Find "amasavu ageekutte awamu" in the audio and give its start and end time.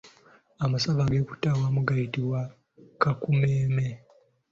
0.63-1.79